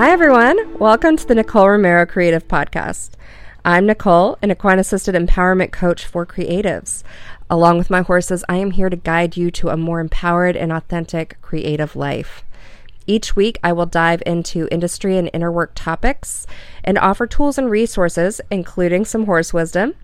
Hi, 0.00 0.12
everyone. 0.12 0.78
Welcome 0.78 1.18
to 1.18 1.26
the 1.28 1.34
Nicole 1.34 1.68
Romero 1.68 2.06
Creative 2.06 2.48
Podcast. 2.48 3.10
I'm 3.66 3.84
Nicole, 3.84 4.38
an 4.40 4.50
equine 4.50 4.78
assisted 4.78 5.14
empowerment 5.14 5.72
coach 5.72 6.06
for 6.06 6.24
creatives. 6.24 7.02
Along 7.50 7.76
with 7.76 7.90
my 7.90 8.00
horses, 8.00 8.42
I 8.48 8.56
am 8.56 8.70
here 8.70 8.88
to 8.88 8.96
guide 8.96 9.36
you 9.36 9.50
to 9.50 9.68
a 9.68 9.76
more 9.76 10.00
empowered 10.00 10.56
and 10.56 10.72
authentic 10.72 11.36
creative 11.42 11.96
life. 11.96 12.44
Each 13.06 13.36
week, 13.36 13.58
I 13.62 13.74
will 13.74 13.84
dive 13.84 14.22
into 14.24 14.68
industry 14.70 15.18
and 15.18 15.28
inner 15.34 15.52
work 15.52 15.72
topics 15.74 16.46
and 16.82 16.96
offer 16.96 17.26
tools 17.26 17.58
and 17.58 17.70
resources, 17.70 18.40
including 18.50 19.04
some 19.04 19.26
horse 19.26 19.52
wisdom, 19.52 19.96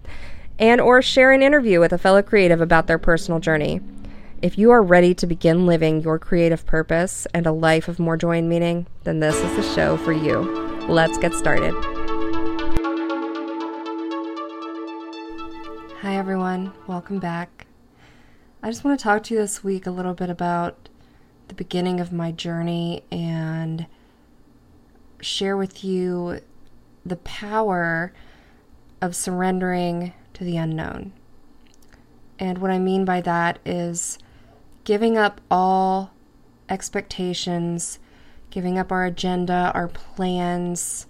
and 0.59 0.79
or 0.79 1.01
share 1.01 1.33
an 1.33 1.41
interview 1.41 1.80
with 1.80 1.95
a 1.95 1.99
fellow 1.99 2.21
creative 2.21 2.60
about 2.60 2.87
their 2.87 2.99
personal 2.99 3.41
journey. 3.41 3.80
If 4.47 4.57
you 4.57 4.71
are 4.71 4.81
ready 4.81 5.13
to 5.13 5.27
begin 5.27 5.67
living 5.67 6.03
your 6.03 6.21
creative 6.21 6.65
purpose 6.65 7.27
and 7.35 7.49
a 7.49 7.51
life 7.51 7.89
of 7.89 7.99
more 7.99 8.17
joy 8.17 8.39
and 8.39 8.49
meaning, 8.49 8.87
then 9.03 9.19
this 9.19 9.35
is 9.35 9.57
the 9.57 9.75
show 9.75 9.97
for 9.97 10.13
you. 10.13 10.39
Let's 10.87 11.19
get 11.19 11.35
started. 11.35 11.75
Hi, 16.01 16.17
everyone. 16.17 16.73
Welcome 16.87 17.19
back. 17.19 17.67
I 18.63 18.71
just 18.71 18.85
want 18.85 18.97
to 18.97 19.03
talk 19.03 19.25
to 19.25 19.35
you 19.35 19.41
this 19.41 19.65
week 19.65 19.85
a 19.85 19.91
little 19.91 20.15
bit 20.15 20.31
about 20.31 20.91
the 21.49 21.55
beginning 21.55 21.99
of 21.99 22.13
my 22.13 22.31
journey 22.31 23.03
and 23.11 23.87
share 25.21 25.57
with 25.57 25.83
you 25.83 26.39
the 27.05 27.17
power 27.17 28.13
of 29.03 29.17
surrendering 29.17 30.13
to 30.35 30.45
the 30.45 30.57
unknown. 30.57 31.15
And 32.38 32.59
what 32.59 32.71
I 32.71 32.79
mean 32.79 33.05
by 33.05 33.21
that 33.23 33.59
is 33.66 34.21
giving 34.87 35.18
up 35.18 35.40
all 35.51 36.12
expectations, 36.68 37.98
giving 38.51 38.79
up 38.79 38.92
our 38.92 39.04
agenda, 39.04 39.73
our 39.74 39.88
plans, 39.88 41.09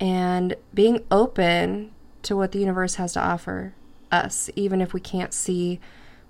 and 0.00 0.56
being 0.72 1.04
open 1.10 1.92
to 2.22 2.34
what 2.34 2.52
the 2.52 2.58
universe 2.58 2.94
has 2.94 3.12
to 3.12 3.20
offer 3.20 3.74
us, 4.10 4.48
even 4.56 4.80
if 4.80 4.94
we 4.94 5.00
can't 5.00 5.34
see 5.34 5.78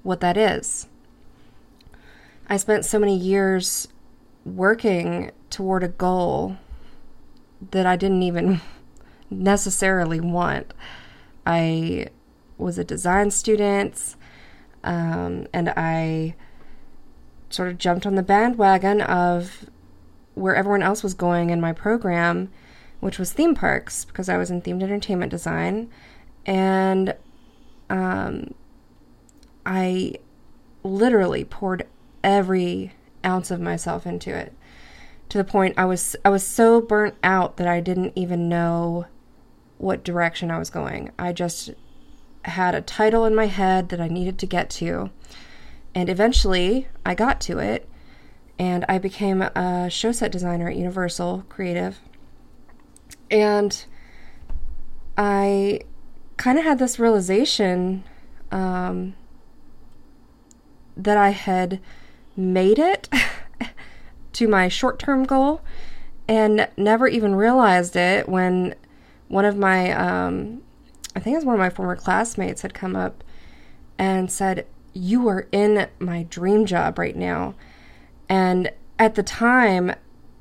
what 0.02 0.19
that 0.19 0.36
is. 0.36 0.89
I 2.48 2.56
spent 2.56 2.84
so 2.84 2.98
many 2.98 3.17
years 3.17 3.86
working 4.45 5.30
toward 5.50 5.84
a 5.84 5.89
goal 5.89 6.56
that 7.70 7.86
I 7.86 7.95
didn't 7.95 8.25
even 8.25 8.61
necessarily 9.30 10.19
want. 10.19 10.75
I 11.47 12.08
was 12.58 12.78
a 12.78 12.84
design 12.84 13.30
student, 13.30 14.17
um, 14.83 15.47
and 15.52 15.69
I 15.77 16.34
sort 17.55 17.69
of 17.69 17.79
jumped 17.79 18.07
on 18.07 18.15
the 18.15 18.23
bandwagon 18.23 19.01
of 19.01 19.67
where 20.35 20.55
everyone 20.55 20.83
else 20.83 21.03
was 21.03 21.15
going 21.15 21.51
in 21.51 21.61
my 21.61 21.73
program, 21.73 22.51
which 23.01 23.19
was 23.19 23.33
theme 23.33 23.55
parks, 23.55 24.05
because 24.05 24.29
I 24.29 24.37
was 24.37 24.51
in 24.51 24.61
themed 24.61 24.83
entertainment 24.83 25.31
design. 25.31 25.89
And 26.45 27.15
um, 27.89 28.55
I 29.65 30.17
literally 30.83 31.45
poured 31.45 31.87
every 32.23 32.93
ounce 33.25 33.51
of 33.51 33.61
myself 33.61 34.07
into 34.07 34.35
it 34.35 34.53
to 35.29 35.39
the 35.39 35.45
point 35.45 35.75
I 35.77 35.85
was 35.85 36.15
I 36.25 36.29
was 36.29 36.47
so 36.47 36.81
burnt 36.81 37.15
out 37.23 37.57
that 37.57 37.67
I 37.67 37.81
didn't 37.81 38.13
even 38.15 38.49
know 38.49 39.07
what 39.79 40.05
direction 40.05 40.51
I 40.51 40.59
was 40.59 40.71
going. 40.71 41.11
I 41.19 41.33
just 41.33 41.71
had 42.45 42.75
a 42.75 42.83
title 42.83 43.25
in 43.25 43.35
my 43.35 43.47
head 43.47 43.89
that 43.89 44.01
I 44.01 44.09
needed 44.09 44.39
to 44.39 44.47
get 44.47 44.71
to 44.71 45.11
and 45.95 46.09
eventually 46.09 46.89
I 47.05 47.14
got 47.14 47.41
to 47.42 47.58
it 47.58 47.89
and 48.58 48.85
I 48.89 48.98
became 48.98 49.42
a 49.42 49.89
show 49.91 50.13
set 50.13 50.30
designer 50.33 50.69
at 50.69 50.77
Universal 50.77 51.45
Creative. 51.48 51.98
And 53.30 53.85
I 55.17 55.80
kind 56.36 56.58
of 56.58 56.64
had 56.64 56.79
this 56.79 56.98
realization 56.98 58.05
um, 58.51 59.14
that 60.96 61.17
I 61.17 61.30
had 61.30 61.80
made 62.36 62.79
it 62.79 63.08
to 64.35 64.48
my 64.48 64.69
short 64.69 64.98
term 64.98 65.24
goal 65.24 65.61
and 66.29 66.69
never 66.77 67.07
even 67.07 67.35
realized 67.35 67.96
it 67.96 68.29
when 68.29 68.74
one 69.29 69.45
of 69.45 69.57
my, 69.57 69.90
um, 69.92 70.63
I 71.17 71.20
think 71.20 71.35
it 71.35 71.39
was 71.39 71.45
one 71.45 71.55
of 71.55 71.61
my 71.61 71.70
former 71.70 71.96
classmates 71.96 72.63
had 72.63 72.73
come 72.73 72.95
up 72.95 73.24
and 73.98 74.30
said, 74.30 74.67
you 74.95 75.29
are 75.29 75.47
in 75.53 75.89
my 75.99 76.23
dream 76.25 76.65
job 76.67 76.99
right 76.99 77.17
now. 77.17 77.55
And 78.29 78.71
at 78.99 79.17
the 79.17 79.23
time, 79.23 79.93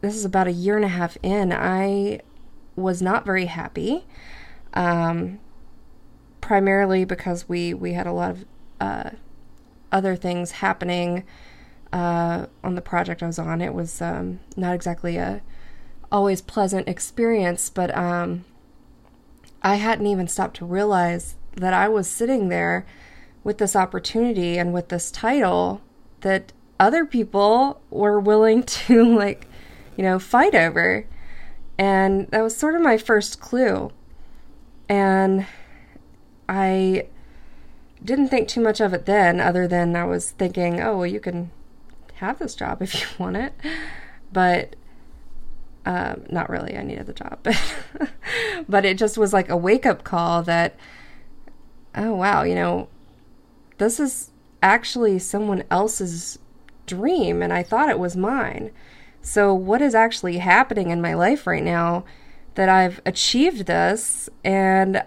this 0.02 0.16
is 0.16 0.25
about 0.25 0.47
a 0.47 0.52
year 0.52 0.75
and 0.75 0.86
a 0.86 0.90
half 0.90 1.18
in, 1.22 1.52
I 1.52 2.22
was 2.75 3.02
not 3.02 3.25
very 3.25 3.46
happy. 3.46 4.06
Um, 4.74 5.40
primarily 6.41 7.06
because 7.06 7.47
we, 7.47 7.74
we 7.74 7.94
had 7.94 8.06
a 8.06 8.12
lot 8.12 8.31
of 8.31 8.46
uh, 8.81 9.09
other 9.94 10.16
things 10.16 10.52
happening 10.52 11.24
uh, 11.94 12.47
on 12.64 12.75
the 12.75 12.81
project 12.81 13.24
I 13.24 13.28
was 13.28 13.40
on. 13.40 13.62
It 13.62 13.74
was 13.74 14.02
um, 14.02 14.40
not 14.58 14.74
exactly 14.74 15.16
a 15.18 15.41
always 16.12 16.41
pleasant 16.41 16.88
experience, 16.88 17.70
but 17.70 17.96
um, 17.96 18.44
I 19.62 19.75
hadn't 19.75 20.06
even 20.06 20.28
stopped 20.28 20.58
to 20.58 20.66
realize 20.66 21.35
that 21.56 21.74
I 21.74 21.88
was 21.88 22.08
sitting 22.09 22.50
there 22.50 22.85
with 23.43 23.57
this 23.57 23.75
opportunity 23.75 24.57
and 24.57 24.73
with 24.73 24.89
this 24.89 25.11
title 25.11 25.81
that 26.21 26.53
other 26.79 27.05
people 27.05 27.81
were 27.89 28.19
willing 28.19 28.63
to 28.63 29.15
like 29.15 29.47
you 29.97 30.03
know 30.03 30.19
fight 30.19 30.55
over. 30.55 31.05
And 31.77 32.27
that 32.29 32.41
was 32.41 32.55
sort 32.55 32.75
of 32.75 32.81
my 32.81 32.97
first 32.97 33.39
clue. 33.39 33.91
And 34.89 35.45
i 36.49 37.07
didn't 38.03 38.27
think 38.27 38.49
too 38.49 38.59
much 38.59 38.81
of 38.81 38.93
it 38.93 39.05
then 39.05 39.39
other 39.39 39.65
than 39.65 39.95
i 39.95 40.03
was 40.03 40.31
thinking 40.31 40.81
oh 40.81 40.97
well 40.97 41.07
you 41.07 41.21
can 41.21 41.49
have 42.15 42.39
this 42.39 42.55
job 42.55 42.81
if 42.81 42.93
you 43.01 43.07
want 43.17 43.37
it. 43.37 43.53
But 44.31 44.75
um, 45.85 46.23
not 46.29 46.49
really. 46.49 46.77
I 46.77 46.83
needed 46.83 47.05
the 47.05 47.13
job. 47.13 47.39
But 47.43 47.61
but 48.69 48.85
it 48.85 48.97
just 48.97 49.17
was 49.17 49.33
like 49.33 49.49
a 49.49 49.57
wake-up 49.57 50.03
call 50.03 50.43
that 50.43 50.75
oh 51.95 52.13
wow 52.13 52.41
you 52.41 52.55
know 52.55 52.87
this 53.78 54.00
is 54.00 54.31
actually 54.61 55.19
someone 55.19 55.63
else's 55.69 56.39
dream 56.85 57.41
and 57.41 57.53
I 57.53 57.63
thought 57.63 57.89
it 57.89 58.00
was 58.00 58.16
mine. 58.16 58.72
So, 59.22 59.53
what 59.53 59.81
is 59.81 59.95
actually 59.95 60.38
happening 60.38 60.89
in 60.89 61.01
my 61.01 61.13
life 61.13 61.47
right 61.47 61.63
now 61.63 62.03
that 62.56 62.69
I've 62.69 63.01
achieved 63.06 63.66
this 63.66 64.29
and 64.44 65.03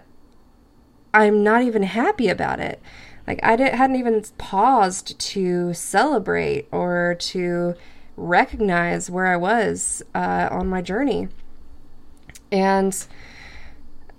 I'm 1.13 1.43
not 1.43 1.61
even 1.61 1.83
happy 1.83 2.27
about 2.27 2.59
it? 2.59 2.81
Like, 3.27 3.39
I 3.43 3.55
didn't, 3.55 3.75
hadn't 3.75 3.97
even 3.97 4.23
paused 4.37 5.19
to 5.19 5.73
celebrate 5.73 6.67
or 6.71 7.15
to 7.19 7.75
recognize 8.15 9.11
where 9.11 9.27
I 9.27 9.37
was 9.37 10.01
uh, 10.15 10.49
on 10.49 10.67
my 10.67 10.81
journey. 10.81 11.29
And 12.51 13.05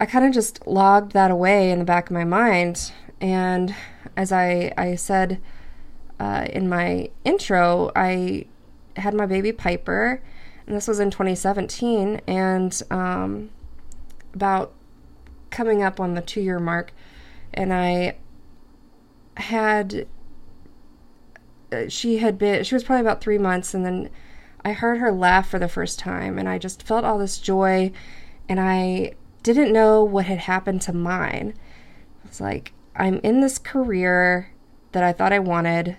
I 0.00 0.06
kind 0.06 0.24
of 0.24 0.32
just 0.32 0.64
logged 0.66 1.12
that 1.12 1.32
away 1.32 1.70
in 1.72 1.80
the 1.80 1.84
back 1.84 2.08
of 2.08 2.14
my 2.14 2.24
mind. 2.24 2.92
And 3.20 3.74
as 4.16 4.32
I, 4.32 4.72
I 4.76 4.94
said 4.94 5.40
uh, 6.20 6.46
in 6.52 6.68
my 6.68 7.10
intro, 7.24 7.90
I 7.94 8.46
had 8.96 9.14
my 9.14 9.26
baby 9.26 9.52
Piper, 9.52 10.22
and 10.66 10.76
this 10.76 10.88
was 10.88 11.00
in 11.00 11.10
2017, 11.10 12.20
and 12.26 12.82
um, 12.90 13.50
about 14.34 14.72
coming 15.50 15.82
up 15.82 15.98
on 16.00 16.14
the 16.14 16.20
two 16.20 16.40
year 16.40 16.58
mark, 16.58 16.92
and 17.54 17.72
I 17.72 18.16
had 19.36 20.06
uh, 21.72 21.88
she 21.88 22.18
had 22.18 22.38
been 22.38 22.64
she 22.64 22.74
was 22.74 22.82
probably 22.82 23.02
about 23.02 23.20
three 23.20 23.38
months 23.38 23.72
and 23.72 23.86
then 23.86 24.10
i 24.64 24.72
heard 24.72 24.98
her 24.98 25.12
laugh 25.12 25.48
for 25.48 25.60
the 25.60 25.68
first 25.68 25.96
time 25.96 26.38
and 26.40 26.48
i 26.48 26.58
just 26.58 26.82
felt 26.82 27.04
all 27.04 27.18
this 27.18 27.38
joy 27.38 27.92
and 28.48 28.58
i 28.58 29.12
didn't 29.42 29.72
know 29.72 30.04
what 30.04 30.26
had 30.26 30.38
happened 30.40 30.82
to 30.82 30.92
mine. 30.92 31.54
It's 32.24 32.40
like 32.40 32.72
I'm 32.98 33.20
in 33.22 33.40
this 33.40 33.58
career 33.58 34.52
that 34.92 35.04
I 35.04 35.12
thought 35.12 35.32
I 35.32 35.38
wanted 35.38 35.96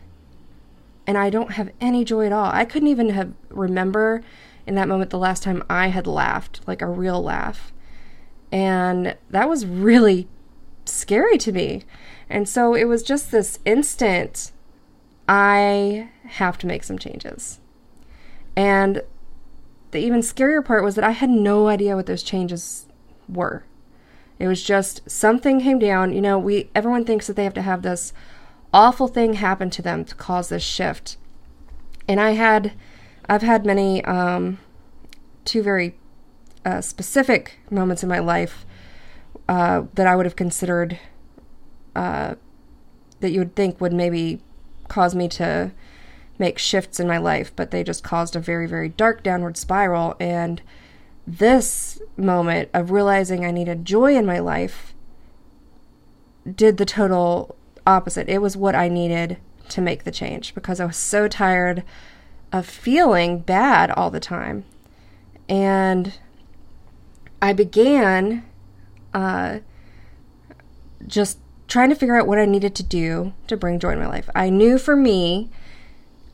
and 1.07 1.17
I 1.17 1.29
don't 1.29 1.53
have 1.53 1.71
any 1.81 2.05
joy 2.05 2.27
at 2.27 2.31
all. 2.31 2.51
I 2.53 2.65
couldn't 2.65 2.89
even 2.89 3.09
have 3.09 3.33
remember 3.49 4.21
in 4.67 4.75
that 4.75 4.87
moment 4.87 5.09
the 5.09 5.17
last 5.17 5.41
time 5.41 5.63
I 5.67 5.87
had 5.87 6.05
laughed, 6.05 6.61
like 6.67 6.83
a 6.83 6.87
real 6.87 7.21
laugh. 7.21 7.73
And 8.51 9.17
that 9.29 9.49
was 9.49 9.65
really 9.65 10.27
scary 10.85 11.37
to 11.39 11.51
me. 11.51 11.83
And 12.29 12.47
so 12.47 12.75
it 12.75 12.83
was 12.83 13.01
just 13.01 13.31
this 13.31 13.57
instant 13.65 14.51
I 15.27 16.09
have 16.25 16.57
to 16.59 16.67
make 16.67 16.83
some 16.83 16.99
changes. 16.99 17.59
And 18.55 19.01
the 19.91 19.99
even 19.99 20.21
scarier 20.21 20.63
part 20.63 20.83
was 20.83 20.95
that 20.95 21.03
I 21.03 21.11
had 21.11 21.29
no 21.29 21.67
idea 21.67 21.95
what 21.95 22.05
those 22.05 22.23
changes 22.23 22.85
were. 23.27 23.63
It 24.39 24.47
was 24.47 24.63
just 24.63 25.09
something 25.09 25.61
came 25.61 25.79
down. 25.79 26.13
You 26.13 26.21
know, 26.21 26.39
we 26.39 26.69
everyone 26.73 27.05
thinks 27.05 27.27
that 27.27 27.35
they 27.35 27.43
have 27.43 27.53
to 27.55 27.61
have 27.61 27.81
this 27.81 28.13
awful 28.73 29.07
thing 29.07 29.33
happen 29.33 29.69
to 29.71 29.81
them 29.81 30.05
to 30.05 30.15
cause 30.15 30.49
this 30.49 30.63
shift. 30.63 31.17
And 32.07 32.19
I 32.19 32.31
had 32.31 32.73
I've 33.27 33.41
had 33.41 33.65
many 33.65 34.03
um 34.05 34.59
two 35.45 35.61
very 35.61 35.95
uh, 36.65 36.81
specific 36.81 37.59
moments 37.69 38.03
in 38.03 38.09
my 38.09 38.19
life 38.19 38.65
uh, 39.47 39.83
that 39.95 40.07
I 40.07 40.15
would 40.15 40.25
have 40.25 40.35
considered 40.35 40.99
uh, 41.95 42.35
that 43.19 43.31
you 43.31 43.39
would 43.39 43.55
think 43.55 43.81
would 43.81 43.93
maybe 43.93 44.41
cause 44.87 45.15
me 45.15 45.27
to 45.29 45.71
make 46.37 46.57
shifts 46.57 46.99
in 46.99 47.07
my 47.07 47.17
life, 47.17 47.51
but 47.55 47.71
they 47.71 47.83
just 47.83 48.03
caused 48.03 48.35
a 48.35 48.39
very, 48.39 48.67
very 48.67 48.89
dark 48.89 49.23
downward 49.23 49.57
spiral. 49.57 50.15
And 50.19 50.61
this 51.37 52.01
moment 52.17 52.69
of 52.73 52.91
realizing 52.91 53.45
I 53.45 53.51
needed 53.51 53.85
joy 53.85 54.15
in 54.15 54.25
my 54.25 54.39
life 54.39 54.95
did 56.55 56.77
the 56.77 56.85
total 56.85 57.55
opposite. 57.85 58.27
It 58.27 58.39
was 58.39 58.57
what 58.57 58.73
I 58.73 58.87
needed 58.87 59.37
to 59.69 59.81
make 59.81 60.03
the 60.03 60.11
change 60.11 60.55
because 60.55 60.79
I 60.79 60.85
was 60.85 60.97
so 60.97 61.27
tired 61.27 61.83
of 62.51 62.65
feeling 62.65 63.39
bad 63.39 63.91
all 63.91 64.09
the 64.09 64.19
time. 64.19 64.65
And 65.47 66.17
I 67.41 67.53
began 67.53 68.43
uh, 69.13 69.59
just 71.05 71.37
trying 71.67 71.89
to 71.89 71.95
figure 71.95 72.19
out 72.19 72.25
what 72.25 72.39
I 72.39 72.45
needed 72.45 72.73
to 72.75 72.83
do 72.83 73.33
to 73.47 73.55
bring 73.55 73.79
joy 73.79 73.91
in 73.91 73.99
my 73.99 74.07
life. 74.07 74.29
I 74.33 74.49
knew 74.49 74.79
for 74.79 74.95
me, 74.95 75.51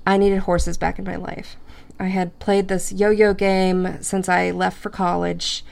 I 0.08 0.18
needed 0.18 0.40
horses 0.40 0.78
back 0.78 0.98
in 0.98 1.06
my 1.06 1.18
life. 1.18 1.58
I 2.00 2.08
had 2.08 2.38
played 2.40 2.68
this 2.68 2.92
yo 2.92 3.10
yo 3.10 3.34
game 3.34 3.98
since 4.02 4.28
I 4.28 4.52
left 4.52 4.78
for 4.78 4.90
college. 4.90 5.64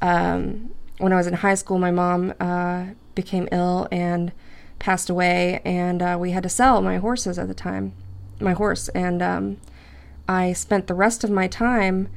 Um, 0.00 0.74
when 0.98 1.12
I 1.12 1.16
was 1.16 1.26
in 1.26 1.34
high 1.34 1.54
school, 1.54 1.78
my 1.78 1.90
mom 1.90 2.34
uh, 2.40 2.86
became 3.14 3.48
ill 3.52 3.88
and 3.92 4.32
passed 4.78 5.10
away, 5.10 5.60
and 5.64 6.02
uh, 6.02 6.16
we 6.20 6.32
had 6.32 6.42
to 6.42 6.48
sell 6.48 6.80
my 6.80 6.98
horses 6.98 7.38
at 7.38 7.48
the 7.48 7.54
time, 7.54 7.92
my 8.40 8.52
horse. 8.52 8.88
And 8.90 9.22
um, 9.22 9.56
I 10.28 10.52
spent 10.52 10.86
the 10.86 10.94
rest 10.94 11.24
of 11.24 11.30
my 11.30 11.48
time, 11.48 12.08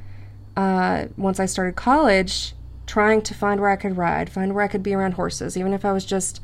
uh, 0.56 1.06
once 1.16 1.40
I 1.40 1.46
started 1.46 1.76
college, 1.76 2.54
trying 2.86 3.22
to 3.22 3.34
find 3.34 3.60
where 3.60 3.70
I 3.70 3.76
could 3.76 3.96
ride, 3.96 4.30
find 4.30 4.54
where 4.54 4.64
I 4.64 4.68
could 4.68 4.82
be 4.82 4.94
around 4.94 5.12
horses, 5.12 5.56
even 5.56 5.72
if 5.72 5.84
I 5.84 5.92
was 5.92 6.04
just 6.04 6.40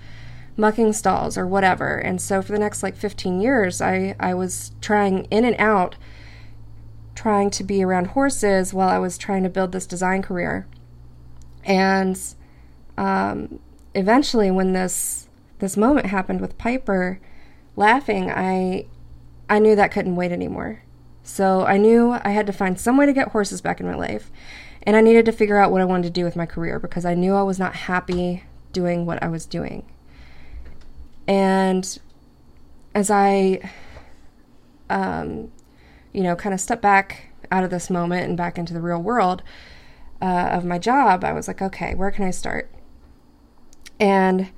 mucking 0.56 0.92
stalls 0.92 1.36
or 1.38 1.46
whatever. 1.46 1.96
And 1.96 2.20
so 2.20 2.42
for 2.42 2.52
the 2.52 2.58
next 2.58 2.82
like 2.82 2.96
15 2.96 3.40
years, 3.40 3.80
I, 3.80 4.16
I 4.18 4.34
was 4.34 4.72
trying 4.80 5.24
in 5.26 5.44
and 5.44 5.56
out, 5.58 5.96
trying 7.18 7.50
to 7.50 7.64
be 7.64 7.82
around 7.82 8.06
horses 8.06 8.72
while 8.72 8.88
I 8.88 8.98
was 8.98 9.18
trying 9.18 9.42
to 9.42 9.48
build 9.48 9.72
this 9.72 9.88
design 9.88 10.22
career. 10.22 10.68
And 11.64 12.16
um, 12.96 13.58
eventually, 13.92 14.52
when 14.52 14.72
this 14.72 15.28
this 15.58 15.76
moment 15.76 16.06
happened 16.06 16.40
with 16.40 16.56
Piper 16.58 17.18
laughing, 17.74 18.30
I 18.30 18.86
I 19.50 19.58
knew 19.58 19.74
that 19.74 19.90
couldn't 19.90 20.14
wait 20.14 20.30
anymore. 20.30 20.82
So 21.24 21.66
I 21.66 21.76
knew 21.76 22.12
I 22.22 22.30
had 22.30 22.46
to 22.46 22.52
find 22.52 22.78
some 22.78 22.96
way 22.96 23.06
to 23.06 23.12
get 23.12 23.28
horses 23.28 23.60
back 23.60 23.80
in 23.80 23.86
my 23.86 23.96
life. 23.96 24.30
And 24.84 24.94
I 24.94 25.00
needed 25.00 25.26
to 25.26 25.32
figure 25.32 25.58
out 25.58 25.72
what 25.72 25.80
I 25.80 25.86
wanted 25.86 26.04
to 26.04 26.10
do 26.20 26.24
with 26.24 26.36
my 26.36 26.46
career 26.46 26.78
because 26.78 27.04
I 27.04 27.14
knew 27.14 27.34
I 27.34 27.42
was 27.42 27.58
not 27.58 27.74
happy 27.74 28.44
doing 28.72 29.06
what 29.06 29.20
I 29.24 29.28
was 29.28 29.44
doing. 29.44 29.84
And 31.26 31.98
as 32.94 33.10
I, 33.10 33.60
um, 34.88 35.50
you 36.18 36.24
know, 36.24 36.34
kind 36.34 36.52
of 36.52 36.60
step 36.60 36.82
back 36.82 37.28
out 37.52 37.62
of 37.62 37.70
this 37.70 37.88
moment 37.88 38.26
and 38.26 38.36
back 38.36 38.58
into 38.58 38.74
the 38.74 38.80
real 38.80 39.00
world 39.00 39.40
uh, 40.20 40.48
of 40.50 40.64
my 40.64 40.76
job, 40.76 41.22
I 41.22 41.32
was 41.32 41.46
like, 41.46 41.62
okay, 41.62 41.94
where 41.94 42.10
can 42.10 42.24
I 42.24 42.32
start? 42.32 42.68
And 44.00 44.50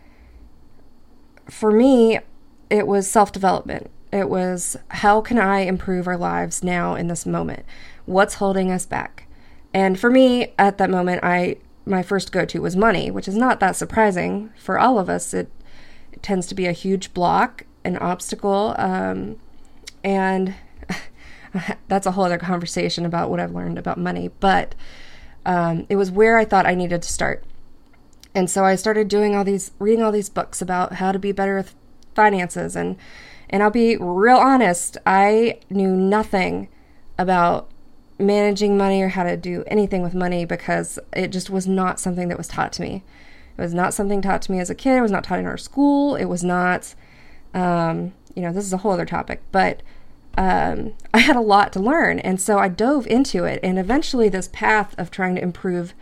for 1.50 1.70
me, 1.70 2.18
it 2.70 2.86
was 2.86 3.10
self 3.10 3.30
development. 3.30 3.90
It 4.10 4.30
was 4.30 4.78
how 4.88 5.20
can 5.20 5.38
I 5.38 5.60
improve 5.60 6.06
our 6.06 6.16
lives 6.16 6.64
now 6.64 6.94
in 6.94 7.08
this 7.08 7.26
moment? 7.26 7.66
What's 8.06 8.36
holding 8.36 8.70
us 8.70 8.86
back? 8.86 9.26
And 9.74 10.00
for 10.00 10.08
me, 10.08 10.54
at 10.58 10.78
that 10.78 10.88
moment, 10.88 11.22
I 11.22 11.56
my 11.84 12.02
first 12.02 12.32
go 12.32 12.46
to 12.46 12.62
was 12.62 12.74
money, 12.74 13.10
which 13.10 13.28
is 13.28 13.36
not 13.36 13.60
that 13.60 13.76
surprising 13.76 14.50
for 14.56 14.78
all 14.78 14.98
of 14.98 15.10
us. 15.10 15.34
It, 15.34 15.52
it 16.10 16.22
tends 16.22 16.46
to 16.46 16.54
be 16.54 16.64
a 16.64 16.72
huge 16.72 17.12
block, 17.12 17.66
an 17.84 17.98
obstacle, 17.98 18.74
um, 18.78 19.36
and 20.02 20.54
that's 21.88 22.06
a 22.06 22.12
whole 22.12 22.24
other 22.24 22.38
conversation 22.38 23.04
about 23.04 23.30
what 23.30 23.40
I've 23.40 23.54
learned 23.54 23.78
about 23.78 23.98
money. 23.98 24.30
But 24.40 24.74
um, 25.46 25.86
it 25.88 25.96
was 25.96 26.10
where 26.10 26.38
I 26.38 26.44
thought 26.44 26.66
I 26.66 26.74
needed 26.74 27.02
to 27.02 27.12
start. 27.12 27.44
And 28.34 28.48
so 28.48 28.64
I 28.64 28.76
started 28.76 29.08
doing 29.08 29.34
all 29.34 29.44
these, 29.44 29.72
reading 29.78 30.02
all 30.02 30.12
these 30.12 30.28
books 30.28 30.62
about 30.62 30.94
how 30.94 31.12
to 31.12 31.18
be 31.18 31.32
better 31.32 31.56
with 31.56 31.74
finances. 32.14 32.76
And, 32.76 32.96
and 33.48 33.62
I'll 33.62 33.70
be 33.70 33.96
real 33.96 34.36
honest, 34.36 34.96
I 35.04 35.58
knew 35.68 35.96
nothing 35.96 36.68
about 37.18 37.68
managing 38.18 38.76
money 38.76 39.02
or 39.02 39.08
how 39.08 39.24
to 39.24 39.36
do 39.36 39.64
anything 39.66 40.02
with 40.02 40.14
money 40.14 40.44
because 40.44 40.98
it 41.12 41.28
just 41.28 41.50
was 41.50 41.66
not 41.66 41.98
something 41.98 42.28
that 42.28 42.38
was 42.38 42.48
taught 42.48 42.72
to 42.74 42.82
me. 42.82 43.02
It 43.56 43.60
was 43.60 43.74
not 43.74 43.94
something 43.94 44.22
taught 44.22 44.42
to 44.42 44.52
me 44.52 44.60
as 44.60 44.70
a 44.70 44.74
kid. 44.74 44.96
It 44.96 45.02
was 45.02 45.10
not 45.10 45.24
taught 45.24 45.38
in 45.38 45.46
our 45.46 45.56
school. 45.56 46.14
It 46.14 46.26
was 46.26 46.44
not, 46.44 46.94
um, 47.52 48.12
you 48.34 48.42
know, 48.42 48.52
this 48.52 48.64
is 48.64 48.72
a 48.72 48.78
whole 48.78 48.92
other 48.92 49.06
topic, 49.06 49.42
but 49.50 49.82
um, 50.36 50.94
I 51.12 51.18
had 51.18 51.36
a 51.36 51.40
lot 51.40 51.72
to 51.74 51.80
learn. 51.80 52.18
And 52.20 52.40
so 52.40 52.58
I 52.58 52.68
dove 52.68 53.06
into 53.06 53.44
it. 53.44 53.60
And 53.62 53.78
eventually, 53.78 54.28
this 54.28 54.48
path 54.52 54.94
of 54.98 55.10
trying 55.10 55.34
to 55.36 55.42
improve 55.42 55.94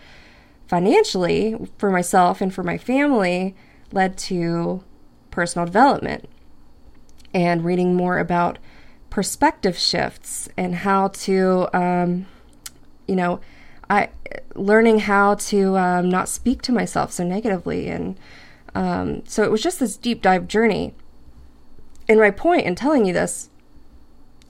financially 0.67 1.57
for 1.79 1.91
myself 1.91 2.41
and 2.41 2.53
for 2.53 2.63
my 2.63 2.77
family 2.77 3.57
led 3.91 4.19
to 4.19 4.85
personal 5.31 5.67
development 5.67 6.29
and 7.33 7.65
reading 7.65 7.95
more 7.95 8.19
about 8.19 8.59
perspective 9.11 9.79
shifts 9.79 10.49
and 10.57 10.77
how 10.77 11.09
to, 11.09 11.69
um, 11.77 12.27
you 13.07 13.17
know, 13.17 13.41
I 13.89 14.11
learning 14.55 15.01
how 15.01 15.35
to 15.35 15.77
um, 15.79 16.09
not 16.09 16.29
speak 16.29 16.61
to 16.63 16.73
myself 16.73 17.13
so 17.13 17.25
negatively, 17.25 17.89
and 17.89 18.19
um, 18.75 19.25
so 19.27 19.43
it 19.43 19.51
was 19.51 19.63
just 19.63 19.81
this 19.81 19.97
deep 19.97 20.21
dive 20.21 20.47
journey. 20.47 20.95
And 22.09 22.19
my 22.19 22.31
point 22.31 22.67
in 22.67 22.75
telling 22.75 23.07
you 23.07 23.13
this 23.13 23.49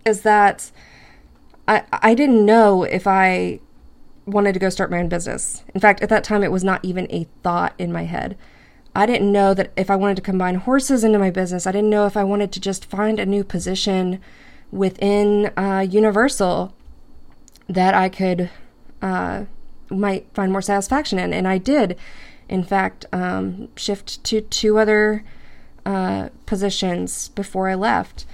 is 0.08 0.22
that 0.22 0.72
I 1.68 1.84
I 1.92 2.14
didn't 2.14 2.44
know 2.44 2.82
if 2.82 3.06
I 3.06 3.60
wanted 4.26 4.52
to 4.54 4.58
go 4.58 4.68
start 4.68 4.90
my 4.90 4.98
own 4.98 5.08
business. 5.08 5.64
In 5.74 5.80
fact, 5.80 6.02
at 6.02 6.08
that 6.08 6.24
time, 6.24 6.42
it 6.42 6.52
was 6.52 6.64
not 6.64 6.84
even 6.84 7.06
a 7.10 7.26
thought 7.42 7.74
in 7.78 7.92
my 7.92 8.04
head. 8.04 8.36
I 8.94 9.06
didn't 9.06 9.32
know 9.32 9.54
that 9.54 9.72
if 9.76 9.90
I 9.90 9.96
wanted 9.96 10.16
to 10.16 10.22
combine 10.22 10.56
horses 10.56 11.04
into 11.04 11.18
my 11.18 11.30
business, 11.30 11.66
I 11.66 11.72
didn't 11.72 11.90
know 11.90 12.06
if 12.06 12.16
I 12.16 12.24
wanted 12.24 12.52
to 12.52 12.60
just 12.60 12.84
find 12.86 13.20
a 13.20 13.26
new 13.26 13.44
position 13.44 14.20
within 14.70 15.52
uh, 15.56 15.86
Universal 15.88 16.74
that 17.68 17.94
I 17.94 18.08
could 18.08 18.50
uh, 19.00 19.44
might 19.90 20.26
find 20.34 20.50
more 20.50 20.62
satisfaction 20.62 21.18
in, 21.18 21.32
and 21.32 21.46
I 21.46 21.58
did, 21.58 21.96
in 22.48 22.64
fact, 22.64 23.06
um, 23.12 23.68
shift 23.76 24.22
to 24.24 24.40
two 24.40 24.78
other 24.78 25.24
uh, 25.86 26.30
positions 26.46 27.28
before 27.28 27.68
I 27.68 27.74
left, 27.74 28.26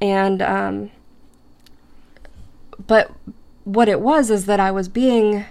and 0.00 0.42
um, 0.42 0.90
but 2.88 3.12
what 3.62 3.88
it 3.88 4.00
was 4.00 4.30
is 4.30 4.46
that 4.46 4.58
I 4.58 4.72
was 4.72 4.88
being, 4.88 5.44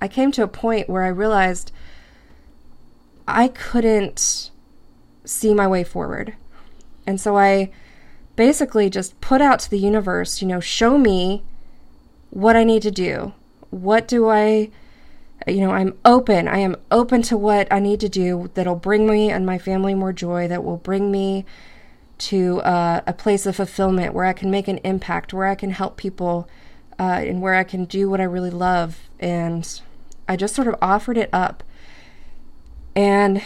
I 0.00 0.08
came 0.08 0.32
to 0.32 0.42
a 0.42 0.48
point 0.48 0.88
where 0.88 1.04
I 1.04 1.08
realized 1.08 1.70
I 3.28 3.48
couldn't 3.48 4.50
see 5.24 5.54
my 5.54 5.68
way 5.68 5.84
forward. 5.84 6.34
And 7.06 7.20
so 7.20 7.36
I 7.36 7.70
basically 8.34 8.90
just 8.90 9.20
put 9.20 9.40
out 9.40 9.60
to 9.60 9.70
the 9.70 9.78
universe, 9.78 10.40
you 10.40 10.48
know, 10.48 10.58
show 10.58 10.98
me 10.98 11.42
what 12.30 12.56
I 12.56 12.64
need 12.64 12.82
to 12.82 12.90
do. 12.90 13.34
What 13.68 14.08
do 14.08 14.28
I, 14.28 14.70
you 15.46 15.60
know, 15.60 15.70
I'm 15.70 15.98
open. 16.04 16.48
I 16.48 16.58
am 16.58 16.76
open 16.90 17.20
to 17.22 17.36
what 17.36 17.70
I 17.70 17.78
need 17.78 18.00
to 18.00 18.08
do 18.08 18.50
that'll 18.54 18.74
bring 18.74 19.06
me 19.06 19.30
and 19.30 19.44
my 19.44 19.58
family 19.58 19.94
more 19.94 20.14
joy, 20.14 20.48
that 20.48 20.64
will 20.64 20.78
bring 20.78 21.12
me 21.12 21.44
to 22.18 22.60
uh, 22.60 23.00
a 23.06 23.12
place 23.12 23.46
of 23.46 23.56
fulfillment 23.56 24.14
where 24.14 24.24
I 24.24 24.32
can 24.32 24.50
make 24.50 24.68
an 24.68 24.78
impact, 24.78 25.32
where 25.32 25.46
I 25.46 25.54
can 25.54 25.70
help 25.70 25.96
people 25.96 26.48
uh, 26.98 27.20
and 27.24 27.40
where 27.40 27.54
I 27.54 27.64
can 27.64 27.84
do 27.84 28.08
what 28.08 28.20
I 28.20 28.24
really 28.24 28.50
love. 28.50 29.08
And 29.18 29.80
I 30.28 30.36
just 30.36 30.54
sort 30.54 30.68
of 30.68 30.76
offered 30.80 31.16
it 31.16 31.30
up. 31.32 31.62
And 32.94 33.42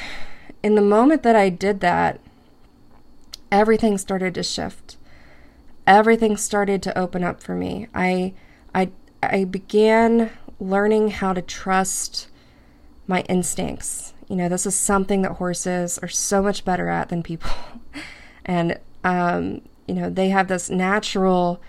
in 0.62 0.74
the 0.74 0.82
moment 0.82 1.22
that 1.22 1.36
I 1.36 1.48
did 1.48 1.80
that, 1.80 2.20
everything 3.50 3.96
started 3.96 4.34
to 4.34 4.42
shift. 4.42 4.96
Everything 5.86 6.36
started 6.36 6.82
to 6.82 6.98
open 6.98 7.24
up 7.24 7.42
for 7.42 7.54
me. 7.54 7.88
I, 7.94 8.34
I, 8.74 8.90
I 9.22 9.44
began 9.44 10.30
learning 10.60 11.10
how 11.10 11.32
to 11.32 11.40
trust 11.40 12.28
my 13.06 13.22
instincts. 13.22 14.12
You 14.28 14.36
know, 14.36 14.50
this 14.50 14.66
is 14.66 14.74
something 14.74 15.22
that 15.22 15.32
horses 15.32 15.98
are 15.98 16.08
so 16.08 16.42
much 16.42 16.64
better 16.64 16.88
at 16.88 17.08
than 17.08 17.22
people. 17.22 17.50
And, 18.48 18.78
um, 19.04 19.60
you 19.86 19.94
know, 19.94 20.10
they 20.10 20.30
have 20.30 20.48
this 20.48 20.70
natural 20.70 21.60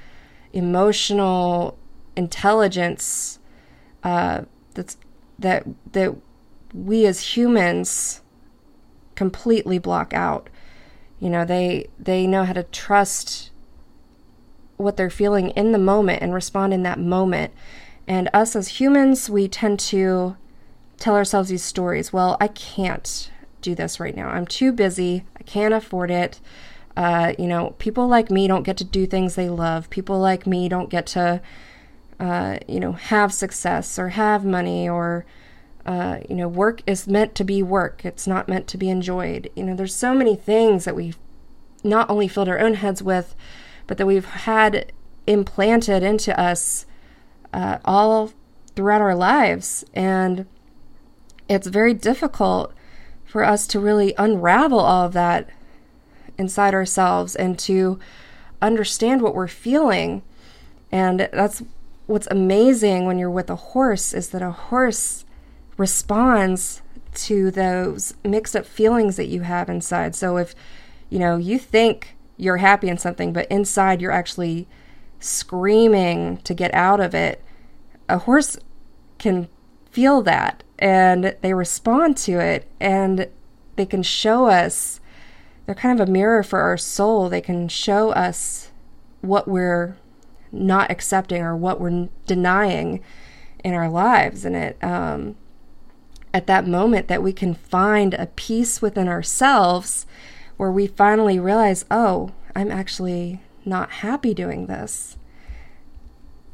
emotional 0.53 1.77
intelligence 2.15 3.37
uh, 4.03 4.41
that's 4.73 4.97
that 5.37 5.65
that 5.91 6.15
we 6.73 7.05
as 7.05 7.35
humans 7.35 8.21
completely 9.15 9.77
block 9.77 10.13
out. 10.13 10.49
You 11.19 11.29
know, 11.29 11.45
they 11.45 11.89
they 11.99 12.25
know 12.25 12.45
how 12.45 12.53
to 12.53 12.63
trust 12.63 13.51
what 14.77 14.95
they're 14.95 15.09
feeling 15.09 15.49
in 15.49 15.73
the 15.73 15.77
moment 15.77 16.21
and 16.21 16.33
respond 16.33 16.73
in 16.73 16.83
that 16.83 16.97
moment. 16.97 17.53
And 18.07 18.29
us 18.33 18.55
as 18.55 18.79
humans, 18.79 19.29
we 19.29 19.47
tend 19.49 19.79
to 19.81 20.37
tell 20.97 21.15
ourselves 21.15 21.49
these 21.49 21.63
stories. 21.63 22.13
Well, 22.13 22.37
I 22.39 22.47
can't 22.47 23.29
do 23.61 23.75
this 23.75 23.99
right 23.99 24.15
now. 24.15 24.29
I'm 24.29 24.45
too 24.45 24.71
busy. 24.71 25.25
I 25.37 25.43
can't 25.43 25.73
afford 25.73 26.11
it. 26.11 26.39
Uh, 26.97 27.33
you 27.39 27.47
know, 27.47 27.75
people 27.79 28.07
like 28.07 28.29
me 28.29 28.47
don't 28.47 28.63
get 28.63 28.77
to 28.77 28.83
do 28.83 29.05
things 29.05 29.35
they 29.35 29.49
love. 29.49 29.89
People 29.89 30.19
like 30.19 30.45
me 30.45 30.67
don't 30.67 30.89
get 30.89 31.05
to, 31.07 31.41
uh, 32.19 32.57
you 32.67 32.79
know, 32.79 32.93
have 32.93 33.33
success 33.33 33.97
or 33.97 34.09
have 34.09 34.43
money 34.43 34.89
or, 34.89 35.25
uh, 35.85 36.19
you 36.29 36.35
know, 36.35 36.47
work 36.47 36.81
is 36.85 37.07
meant 37.07 37.35
to 37.35 37.43
be 37.43 37.63
work. 37.63 38.03
It's 38.03 38.27
not 38.27 38.49
meant 38.49 38.67
to 38.67 38.77
be 38.77 38.89
enjoyed. 38.89 39.49
You 39.55 39.63
know, 39.63 39.75
there's 39.75 39.95
so 39.95 40.13
many 40.13 40.35
things 40.35 40.85
that 40.85 40.95
we've 40.95 41.17
not 41.83 42.09
only 42.09 42.27
filled 42.27 42.49
our 42.49 42.59
own 42.59 42.73
heads 42.73 43.01
with, 43.01 43.35
but 43.87 43.97
that 43.97 44.05
we've 44.05 44.25
had 44.25 44.91
implanted 45.25 46.03
into 46.03 46.37
us 46.39 46.85
uh, 47.53 47.77
all 47.85 48.33
throughout 48.75 49.01
our 49.01 49.15
lives. 49.15 49.85
And 49.93 50.45
it's 51.47 51.67
very 51.67 51.93
difficult 51.93 52.73
for 53.29 53.43
us 53.43 53.67
to 53.67 53.79
really 53.79 54.15
unravel 54.17 54.79
all 54.79 55.05
of 55.05 55.13
that 55.13 55.47
inside 56.39 56.73
ourselves 56.73 57.35
and 57.35 57.59
to 57.59 57.99
understand 58.59 59.21
what 59.21 59.35
we're 59.35 59.47
feeling. 59.47 60.23
And 60.91 61.29
that's 61.31 61.61
what's 62.07 62.27
amazing 62.31 63.05
when 63.05 63.19
you're 63.19 63.29
with 63.29 63.51
a 63.51 63.55
horse 63.55 64.15
is 64.15 64.29
that 64.29 64.41
a 64.41 64.49
horse 64.49 65.25
responds 65.77 66.81
to 67.13 67.51
those 67.51 68.15
mixed 68.25 68.55
up 68.55 68.65
feelings 68.65 69.15
that 69.17 69.27
you 69.27 69.41
have 69.41 69.69
inside. 69.69 70.15
So 70.15 70.37
if 70.37 70.55
you 71.11 71.19
know 71.19 71.37
you 71.37 71.59
think 71.59 72.15
you're 72.35 72.57
happy 72.57 72.87
in 72.87 72.97
something 72.97 73.31
but 73.31 73.45
inside 73.51 74.01
you're 74.01 74.11
actually 74.11 74.67
screaming 75.19 76.37
to 76.37 76.55
get 76.55 76.73
out 76.73 76.99
of 76.99 77.13
it, 77.13 77.43
a 78.07 78.17
horse 78.17 78.57
can 79.19 79.49
feel 79.91 80.23
that 80.23 80.63
and 80.79 81.35
they 81.41 81.53
respond 81.53 82.17
to 82.17 82.39
it 82.39 82.69
and 82.79 83.27
they 83.75 83.85
can 83.85 84.03
show 84.03 84.47
us 84.47 84.99
they're 85.69 85.75
kind 85.75 86.01
of 86.01 86.09
a 86.09 86.11
mirror 86.11 86.41
for 86.41 86.61
our 86.61 86.77
soul. 86.77 87.29
They 87.29 87.41
can 87.41 87.67
show 87.67 88.09
us 88.09 88.71
what 89.21 89.47
we're 89.47 89.97
not 90.51 90.89
accepting 90.89 91.43
or 91.43 91.55
what 91.55 91.79
we're 91.79 92.09
denying 92.25 93.03
in 93.63 93.75
our 93.75 93.87
lives. 93.87 94.45
And 94.45 94.55
it, 94.55 94.83
um, 94.83 95.35
at 96.33 96.47
that 96.47 96.65
moment, 96.65 97.07
that 97.07 97.21
we 97.21 97.31
can 97.31 97.53
find 97.53 98.15
a 98.15 98.25
peace 98.35 98.81
within 98.81 99.07
ourselves 99.07 100.07
where 100.57 100.71
we 100.71 100.87
finally 100.87 101.39
realize, 101.39 101.85
oh, 101.91 102.31
I'm 102.55 102.71
actually 102.71 103.39
not 103.63 103.91
happy 103.91 104.33
doing 104.33 104.65
this. 104.65 105.18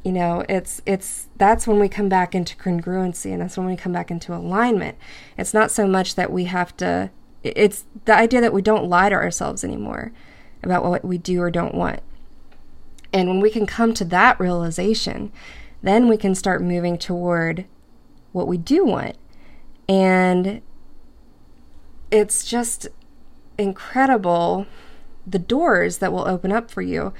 You 0.06 0.12
know, 0.12 0.44
it's 0.48 0.80
it's 0.86 1.26
that's 1.36 1.66
when 1.66 1.80
we 1.80 1.88
come 1.88 2.08
back 2.08 2.32
into 2.32 2.54
congruency 2.54 3.32
and 3.32 3.42
that's 3.42 3.56
when 3.56 3.66
we 3.66 3.74
come 3.74 3.90
back 3.90 4.08
into 4.08 4.32
alignment. 4.32 4.96
It's 5.36 5.52
not 5.52 5.72
so 5.72 5.88
much 5.88 6.14
that 6.14 6.30
we 6.30 6.44
have 6.44 6.76
to 6.76 7.10
it's 7.42 7.86
the 8.04 8.14
idea 8.14 8.40
that 8.40 8.52
we 8.52 8.62
don't 8.62 8.88
lie 8.88 9.08
to 9.08 9.16
ourselves 9.16 9.64
anymore 9.64 10.12
about 10.62 10.84
what 10.84 11.04
we 11.04 11.18
do 11.18 11.42
or 11.42 11.50
don't 11.50 11.74
want. 11.74 12.04
And 13.12 13.28
when 13.28 13.40
we 13.40 13.50
can 13.50 13.66
come 13.66 13.94
to 13.94 14.04
that 14.04 14.38
realization, 14.38 15.32
then 15.82 16.06
we 16.06 16.16
can 16.16 16.36
start 16.36 16.62
moving 16.62 16.98
toward 16.98 17.64
what 18.30 18.46
we 18.46 18.58
do 18.58 18.84
want. 18.84 19.16
And 19.88 20.62
it's 22.12 22.44
just 22.44 22.86
incredible 23.58 24.68
the 25.26 25.40
doors 25.40 25.98
that 25.98 26.12
will 26.12 26.28
open 26.28 26.52
up 26.52 26.70
for 26.70 26.82
you 26.82 27.12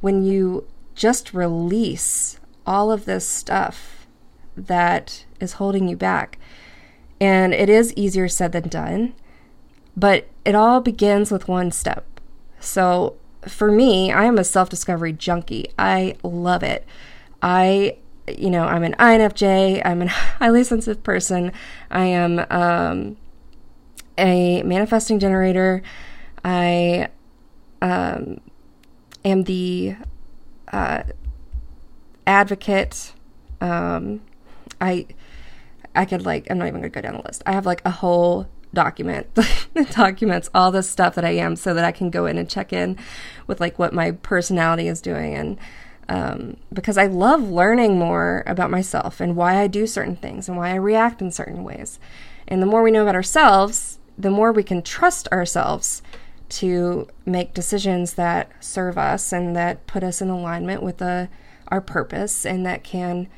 when 0.00 0.24
you 0.24 0.66
just 0.96 1.32
release 1.32 2.40
all 2.66 2.90
of 2.90 3.04
this 3.04 3.28
stuff 3.28 4.08
that 4.56 5.24
is 5.38 5.54
holding 5.54 5.86
you 5.86 5.96
back. 5.96 6.38
And 7.20 7.54
it 7.54 7.68
is 7.68 7.94
easier 7.94 8.28
said 8.28 8.52
than 8.52 8.68
done. 8.68 9.14
But 9.96 10.28
it 10.44 10.54
all 10.54 10.80
begins 10.80 11.30
with 11.30 11.48
one 11.48 11.70
step. 11.70 12.04
So 12.58 13.16
for 13.46 13.70
me, 13.70 14.10
I 14.12 14.24
am 14.24 14.38
a 14.38 14.44
self 14.44 14.68
discovery 14.68 15.12
junkie. 15.12 15.66
I 15.78 16.16
love 16.22 16.62
it. 16.62 16.86
I, 17.40 17.96
you 18.26 18.50
know, 18.50 18.64
I'm 18.64 18.82
an 18.82 18.94
INFJ, 18.98 19.82
I'm 19.84 20.02
a 20.02 20.08
highly 20.08 20.64
sensitive 20.64 21.02
person. 21.02 21.52
I 21.90 22.06
am 22.06 22.44
um, 22.50 23.16
a 24.18 24.62
manifesting 24.62 25.18
generator. 25.18 25.82
I 26.44 27.08
um, 27.80 28.40
am 29.24 29.44
the 29.44 29.96
uh, 30.72 31.02
advocate. 32.26 33.12
Um, 33.60 34.22
I 34.80 35.06
I 35.94 36.04
could 36.04 36.24
like 36.24 36.46
I'm 36.50 36.58
not 36.58 36.68
even 36.68 36.80
gonna 36.80 36.90
go 36.90 37.00
down 37.00 37.14
the 37.14 37.22
list. 37.22 37.42
I 37.46 37.52
have 37.52 37.66
like 37.66 37.82
a 37.84 37.90
whole 37.90 38.48
document 38.74 39.26
documents 39.92 40.50
all 40.54 40.70
this 40.70 40.90
stuff 40.90 41.14
that 41.14 41.24
I 41.24 41.30
am 41.30 41.56
so 41.56 41.72
that 41.72 41.84
I 41.84 41.92
can 41.92 42.10
go 42.10 42.26
in 42.26 42.36
and 42.36 42.50
check 42.50 42.74
in 42.74 42.98
with 43.46 43.58
like 43.58 43.78
what 43.78 43.94
my 43.94 44.10
personality 44.10 44.86
is 44.86 45.00
doing 45.00 45.34
and 45.34 45.58
um, 46.08 46.56
because 46.72 46.98
I 46.98 47.06
love 47.06 47.42
learning 47.42 47.98
more 47.98 48.44
about 48.46 48.70
myself 48.70 49.20
and 49.20 49.34
why 49.34 49.60
I 49.60 49.66
do 49.66 49.86
certain 49.86 50.14
things 50.14 50.48
and 50.48 50.56
why 50.56 50.70
I 50.70 50.76
react 50.76 51.20
in 51.20 51.32
certain 51.32 51.64
ways. 51.64 51.98
And 52.46 52.62
the 52.62 52.66
more 52.66 52.82
we 52.82 52.92
know 52.92 53.02
about 53.02 53.16
ourselves, 53.16 53.98
the 54.16 54.30
more 54.30 54.52
we 54.52 54.62
can 54.62 54.82
trust 54.82 55.26
ourselves 55.28 56.02
to 56.48 57.08
make 57.24 57.54
decisions 57.54 58.14
that 58.14 58.50
serve 58.60 58.96
us 58.96 59.32
and 59.32 59.56
that 59.56 59.86
put 59.86 60.02
us 60.02 60.20
in 60.20 60.30
alignment 60.30 60.82
with 60.82 60.98
the, 60.98 61.06
uh, 61.06 61.26
our 61.68 61.80
purpose 61.80 62.46
and 62.46 62.64
that 62.64 62.84
can 62.84 63.28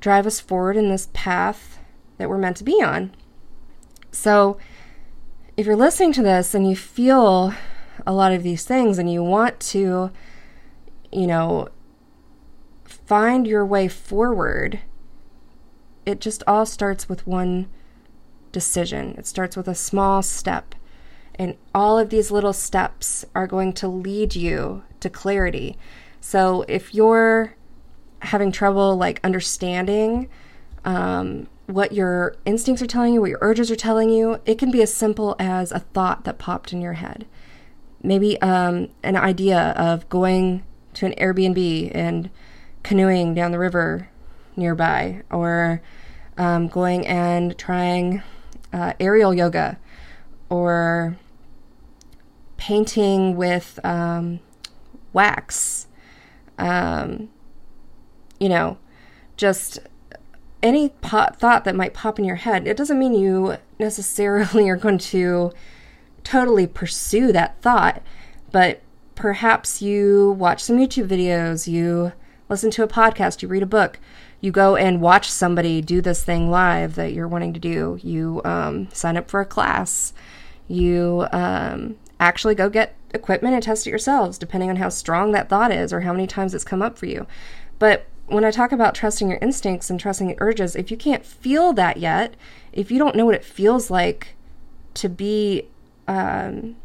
drive 0.00 0.26
us 0.26 0.38
forward 0.38 0.76
in 0.76 0.90
this 0.90 1.08
path 1.14 1.78
that 2.18 2.28
we're 2.28 2.38
meant 2.38 2.58
to 2.58 2.64
be 2.64 2.82
on. 2.82 3.10
So, 4.12 4.58
if 5.56 5.66
you're 5.66 5.76
listening 5.76 6.12
to 6.14 6.22
this 6.22 6.54
and 6.54 6.68
you 6.68 6.76
feel 6.76 7.54
a 8.06 8.12
lot 8.12 8.32
of 8.32 8.42
these 8.42 8.64
things 8.64 8.98
and 8.98 9.10
you 9.10 9.22
want 9.22 9.60
to, 9.60 10.10
you 11.12 11.26
know, 11.26 11.68
find 12.84 13.46
your 13.46 13.64
way 13.64 13.88
forward, 13.88 14.80
it 16.04 16.20
just 16.20 16.42
all 16.46 16.66
starts 16.66 17.08
with 17.08 17.26
one 17.26 17.68
decision. 18.52 19.14
It 19.16 19.26
starts 19.26 19.56
with 19.56 19.68
a 19.68 19.74
small 19.74 20.22
step. 20.22 20.74
And 21.36 21.56
all 21.74 21.98
of 21.98 22.10
these 22.10 22.30
little 22.30 22.52
steps 22.52 23.24
are 23.34 23.46
going 23.46 23.72
to 23.74 23.88
lead 23.88 24.36
you 24.36 24.84
to 25.00 25.10
clarity. 25.10 25.76
So 26.20 26.64
if 26.68 26.94
you're 26.94 27.56
having 28.20 28.52
trouble 28.52 28.96
like 28.96 29.20
understanding 29.22 30.28
um, 30.84 31.46
what 31.66 31.92
your 31.92 32.36
instincts 32.44 32.82
are 32.82 32.86
telling 32.86 33.14
you, 33.14 33.20
what 33.20 33.30
your 33.30 33.38
urges 33.40 33.70
are 33.70 33.76
telling 33.76 34.10
you. 34.10 34.40
It 34.44 34.58
can 34.58 34.70
be 34.70 34.82
as 34.82 34.92
simple 34.92 35.34
as 35.38 35.72
a 35.72 35.78
thought 35.78 36.24
that 36.24 36.38
popped 36.38 36.72
in 36.72 36.80
your 36.80 36.94
head. 36.94 37.26
Maybe 38.02 38.40
um, 38.42 38.88
an 39.02 39.16
idea 39.16 39.70
of 39.76 40.08
going 40.08 40.62
to 40.94 41.06
an 41.06 41.14
Airbnb 41.14 41.90
and 41.94 42.30
canoeing 42.82 43.34
down 43.34 43.50
the 43.50 43.58
river 43.58 44.10
nearby, 44.56 45.22
or 45.30 45.80
um, 46.36 46.68
going 46.68 47.06
and 47.06 47.56
trying 47.56 48.22
uh, 48.72 48.92
aerial 49.00 49.32
yoga, 49.32 49.78
or 50.50 51.16
painting 52.56 53.36
with 53.36 53.78
um, 53.84 54.40
wax. 55.12 55.86
Um, 56.58 57.30
you 58.38 58.48
know, 58.48 58.78
just 59.36 59.78
any 60.62 60.88
thought 60.88 61.64
that 61.64 61.74
might 61.74 61.94
pop 61.94 62.18
in 62.18 62.24
your 62.24 62.36
head, 62.36 62.66
it 62.66 62.76
doesn't 62.76 62.98
mean 62.98 63.14
you 63.14 63.56
necessarily 63.78 64.68
are 64.70 64.76
going 64.76 64.98
to 64.98 65.52
totally 66.22 66.66
pursue 66.66 67.32
that 67.32 67.60
thought, 67.60 68.02
but 68.50 68.80
perhaps 69.14 69.82
you 69.82 70.34
watch 70.38 70.62
some 70.62 70.78
YouTube 70.78 71.08
videos, 71.08 71.68
you 71.68 72.12
listen 72.48 72.70
to 72.72 72.82
a 72.82 72.88
podcast, 72.88 73.42
you 73.42 73.48
read 73.48 73.62
a 73.62 73.66
book, 73.66 74.00
you 74.40 74.50
go 74.50 74.76
and 74.76 75.00
watch 75.00 75.30
somebody 75.30 75.80
do 75.80 76.00
this 76.00 76.22
thing 76.22 76.50
live 76.50 76.94
that 76.94 77.12
you're 77.12 77.28
wanting 77.28 77.52
to 77.52 77.60
do, 77.60 77.98
you 78.02 78.40
um, 78.44 78.88
sign 78.92 79.16
up 79.16 79.30
for 79.30 79.40
a 79.40 79.46
class, 79.46 80.12
you 80.66 81.26
um, 81.32 81.96
actually 82.20 82.54
go 82.54 82.68
get 82.68 82.94
equipment 83.12 83.54
and 83.54 83.62
test 83.62 83.86
it 83.86 83.90
yourselves, 83.90 84.38
depending 84.38 84.70
on 84.70 84.76
how 84.76 84.88
strong 84.88 85.32
that 85.32 85.48
thought 85.48 85.72
is 85.72 85.92
or 85.92 86.00
how 86.00 86.12
many 86.12 86.26
times 86.26 86.54
it's 86.54 86.64
come 86.64 86.82
up 86.82 86.98
for 86.98 87.06
you. 87.06 87.26
But 87.78 88.06
when 88.26 88.44
I 88.44 88.50
talk 88.50 88.72
about 88.72 88.94
trusting 88.94 89.28
your 89.28 89.38
instincts 89.42 89.90
and 89.90 90.00
trusting 90.00 90.28
your 90.28 90.38
urges, 90.40 90.74
if 90.76 90.90
you 90.90 90.96
can't 90.96 91.24
feel 91.24 91.72
that 91.74 91.98
yet, 91.98 92.34
if 92.72 92.90
you 92.90 92.98
don't 92.98 93.16
know 93.16 93.26
what 93.26 93.34
it 93.34 93.44
feels 93.44 93.90
like 93.90 94.34
to 94.94 95.08
be, 95.08 95.68
um, 96.08 96.76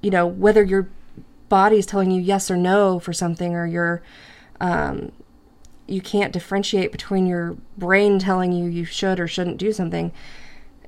you 0.00 0.10
know, 0.10 0.26
whether 0.26 0.62
your 0.62 0.88
body 1.48 1.78
is 1.78 1.86
telling 1.86 2.10
you 2.10 2.20
yes 2.20 2.50
or 2.50 2.56
no 2.56 2.98
for 2.98 3.12
something, 3.12 3.54
or 3.54 3.66
you're, 3.66 4.02
um, 4.60 5.10
you 5.86 6.00
can't 6.00 6.32
differentiate 6.32 6.92
between 6.92 7.26
your 7.26 7.56
brain 7.76 8.18
telling 8.18 8.52
you 8.52 8.66
you 8.66 8.84
should 8.84 9.18
or 9.18 9.26
shouldn't 9.26 9.58
do 9.58 9.72
something, 9.72 10.12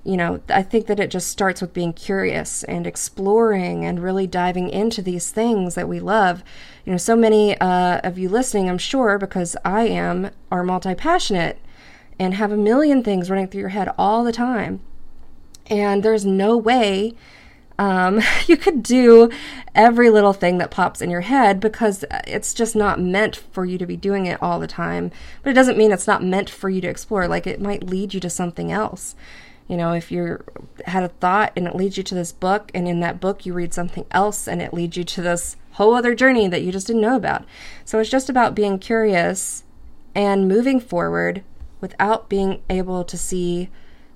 you 0.07 0.17
know, 0.17 0.41
I 0.49 0.63
think 0.63 0.87
that 0.87 1.01
it 1.01 1.11
just 1.11 1.29
starts 1.29 1.61
with 1.61 1.75
being 1.75 1.93
curious 1.93 2.63
and 2.65 2.87
exploring 2.87 3.85
and 3.85 4.03
really 4.03 4.27
diving 4.27 4.71
into 4.71 5.03
these 5.03 5.31
things 5.31 5.75
that 5.75 5.89
we 5.89 5.99
love. 5.99 6.45
You 6.85 6.93
know, 6.93 6.99
so 6.99 7.17
many 7.17 7.59
uh, 7.59 8.01
of 8.05 8.17
you 8.17 8.29
listening, 8.29 8.71
I'm 8.71 8.79
sure, 8.79 9.19
because 9.19 9.57
I 9.65 9.83
am, 9.83 10.31
are 10.51 10.63
multi 10.63 10.95
passionate 10.95 11.59
and 12.19 12.35
have 12.35 12.53
a 12.53 12.57
million 12.57 13.03
things 13.03 13.29
running 13.29 13.49
through 13.49 13.61
your 13.61 13.71
head 13.71 13.93
all 13.99 14.23
the 14.23 14.33
time. 14.33 14.81
And 15.67 16.03
there's 16.03 16.25
no 16.25 16.57
way 16.57 17.15
um, 17.79 18.21
you 18.47 18.57
could 18.57 18.83
do 18.83 19.31
every 19.75 20.11
little 20.11 20.33
thing 20.33 20.59
that 20.59 20.71
pops 20.71 21.03
in 21.03 21.11
your 21.11 21.23
head 21.23 21.61
because 21.61 22.05
it's 22.27 22.55
just 22.55 22.77
not 22.77 23.01
meant 23.01 23.37
for 23.37 23.65
you 23.65 23.77
to 23.79 23.87
be 23.87 23.97
doing 23.97 24.27
it 24.27 24.41
all 24.43 24.61
the 24.61 24.67
time. 24.67 25.11
But 25.43 25.51
it 25.51 25.55
doesn't 25.55 25.77
mean 25.77 25.93
it's 25.93 26.07
not 26.07 26.23
meant 26.23 26.49
for 26.49 26.71
you 26.71 26.81
to 26.81 26.89
explore. 26.89 27.29
Like 27.29 27.47
it 27.47 27.61
might 27.61 27.83
lead 27.83 28.15
you 28.15 28.21
to 28.21 28.31
something 28.31 28.71
else. 28.71 29.15
You 29.69 29.77
know, 29.77 29.93
if 29.93 30.13
you 30.13 30.45
had 30.87 31.03
a 31.03 31.09
thought 31.09 31.53
and 31.57 31.67
it 31.67 31.75
leads 31.75 31.97
you 31.97 32.03
to 32.05 32.15
this 32.15 32.33
book, 32.33 32.71
and 32.73 32.87
in 32.87 33.01
that 33.01 33.21
book 33.21 33.45
you 33.45 33.53
read 33.53 33.75
something 33.75 34.07
else 34.11 34.47
and 34.47 34.63
it 34.63 34.73
leads 34.73 34.97
you 34.97 35.05
to 35.05 35.23
this 35.23 35.57
whole 35.73 35.95
other 35.95 36.15
journey 36.15 36.49
that 36.49 36.63
you 36.63 36.73
just 36.73 36.87
didn't 36.87 37.03
know 37.03 37.17
about. 37.17 37.45
So 37.85 37.99
it's 37.99 38.11
just 38.11 38.31
about 38.31 38.55
being 38.55 38.79
curious 38.79 39.65
and 40.15 40.49
moving 40.49 40.81
forward 40.81 41.43
without 41.81 42.29
being 42.29 42.63
able 42.71 43.05
to 43.05 43.19
see 43.19 43.69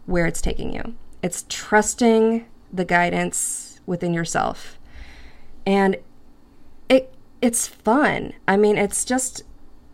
where 0.07 0.27
it's 0.27 0.41
taking 0.41 0.73
you. 0.73 0.95
It's 1.23 1.45
trusting 1.49 2.47
the 2.73 2.85
guidance 2.85 3.81
within 3.87 4.15
yourself. 4.15 4.79
And 5.67 5.97
it 6.89 7.13
it's 7.43 7.67
fun. 7.67 8.35
I 8.47 8.57
mean, 8.57 8.79
it's 8.79 9.05
just 9.05 9.43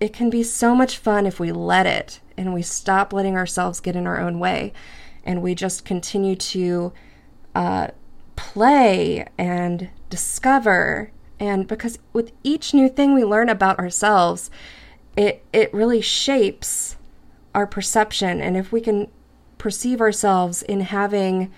it 0.00 0.12
can 0.12 0.30
be 0.30 0.42
so 0.42 0.75
much 0.75 0.98
fun 0.98 1.26
if 1.26 1.40
we 1.40 1.50
let 1.50 1.86
it 1.86 2.20
and 2.36 2.52
we 2.52 2.62
stop 2.62 3.12
letting 3.12 3.36
ourselves 3.36 3.80
get 3.80 3.96
in 3.96 4.06
our 4.06 4.20
own 4.20 4.38
way 4.38 4.72
and 5.26 5.42
we 5.42 5.54
just 5.54 5.85
continue 5.85 6.37
to 6.37 6.92
uh, 7.54 7.88
play 8.37 9.26
and 9.37 9.90
discover. 10.09 11.11
And 11.38 11.66
because 11.66 11.99
with 12.12 12.33
each 12.42 12.73
new 12.73 12.88
thing 12.88 13.12
we 13.14 13.25
learn 13.25 13.49
about 13.49 13.78
ourselves, 13.78 14.50
it 15.16 15.45
it 15.52 15.73
really 15.75 16.00
shapes 16.00 16.97
our 17.54 17.66
perception. 17.66 18.40
And 18.40 18.56
if 18.56 18.73
we 18.73 18.80
can 18.80 19.09
perceive 19.59 20.00
ourselves 20.00 20.62
in 20.62 20.80
having 20.80 21.52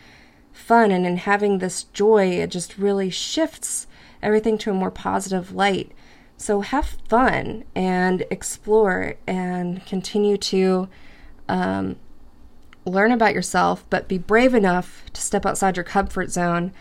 fun 0.52 0.90
and 0.90 1.06
in 1.06 1.18
having 1.18 1.58
this 1.58 1.84
joy, 1.84 2.30
it 2.30 2.50
just 2.50 2.78
really 2.78 3.10
shifts 3.10 3.86
everything 4.22 4.58
to 4.58 4.70
a 4.70 4.74
more 4.74 4.90
positive 4.90 5.52
light. 5.52 5.92
So 6.36 6.60
have 6.60 6.98
fun 7.08 7.64
and 7.74 8.24
explore 8.30 9.16
and 9.26 9.84
continue 9.86 10.36
to 10.36 10.88
um, 11.48 11.96
learn 12.88 13.12
about 13.12 13.34
yourself, 13.34 13.84
but 13.90 14.08
be 14.08 14.18
brave 14.18 14.54
enough 14.54 15.04
to 15.12 15.20
step 15.20 15.46
outside 15.46 15.76
your 15.76 15.84
comfort 15.84 16.30
zone 16.30 16.72